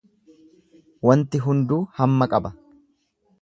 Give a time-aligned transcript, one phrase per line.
[1.09, 2.53] Waanti hunduu hamma qaba.